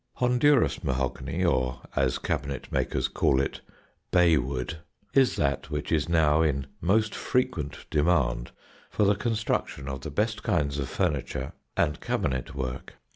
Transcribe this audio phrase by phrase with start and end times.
[0.15, 3.61] Honduras mahogany, or, as cabinetmakers call it,
[4.09, 4.79] "Bay Wood,"
[5.13, 8.49] is that which is now in most frequent demand
[8.89, 12.95] for the construction of the best kinds of furniture and cabinet work.